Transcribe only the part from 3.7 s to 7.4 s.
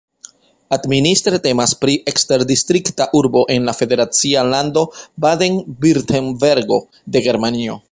la federacia lando Baden-Virtembergo de